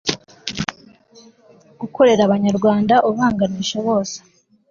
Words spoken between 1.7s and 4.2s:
gukorera abanyarwanda ubaganisha bose